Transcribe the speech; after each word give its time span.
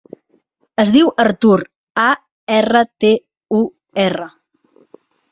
Es 0.83 0.91
diu 0.93 1.09
Artur: 1.23 1.57
a, 2.03 2.05
erra, 2.59 2.81
te, 3.03 3.11
u, 3.59 3.59
erra. 4.05 4.27